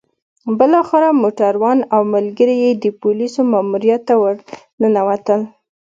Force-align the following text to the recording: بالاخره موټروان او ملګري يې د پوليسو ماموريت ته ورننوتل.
بالاخره 0.57 1.09
موټروان 1.21 1.79
او 1.93 2.01
ملګري 2.13 2.55
يې 2.63 2.71
د 2.83 2.85
پوليسو 3.01 3.39
ماموريت 3.51 4.01
ته 4.07 4.13
ورننوتل. 4.21 5.41